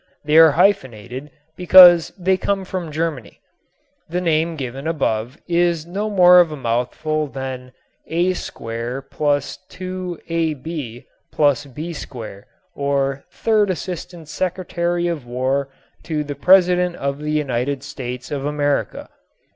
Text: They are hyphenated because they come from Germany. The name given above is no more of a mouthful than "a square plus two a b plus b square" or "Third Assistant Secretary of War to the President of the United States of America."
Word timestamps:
They 0.25 0.37
are 0.37 0.53
hyphenated 0.53 1.29
because 1.55 2.11
they 2.17 2.35
come 2.35 2.65
from 2.65 2.91
Germany. 2.91 3.39
The 4.09 4.19
name 4.19 4.55
given 4.55 4.87
above 4.87 5.37
is 5.47 5.85
no 5.85 6.09
more 6.09 6.39
of 6.39 6.51
a 6.51 6.55
mouthful 6.55 7.27
than 7.27 7.71
"a 8.07 8.33
square 8.33 9.03
plus 9.03 9.57
two 9.69 10.19
a 10.27 10.55
b 10.55 11.05
plus 11.31 11.67
b 11.67 11.93
square" 11.93 12.47
or 12.73 13.25
"Third 13.31 13.69
Assistant 13.69 14.27
Secretary 14.27 15.05
of 15.05 15.27
War 15.27 15.69
to 16.05 16.23
the 16.23 16.33
President 16.33 16.95
of 16.95 17.19
the 17.19 17.29
United 17.33 17.83
States 17.83 18.31
of 18.31 18.43
America." 18.43 19.07